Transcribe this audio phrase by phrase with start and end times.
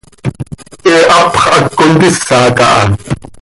[0.85, 2.83] He hapx hac contisa caha.